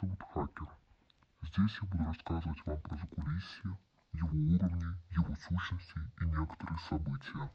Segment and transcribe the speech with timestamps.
[0.00, 0.68] зовут Хакер.
[1.42, 3.78] Здесь я буду рассказывать вам про закулисье,
[4.12, 7.50] его уровни, его сущности и некоторые события.